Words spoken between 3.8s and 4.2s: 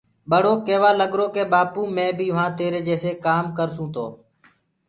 تو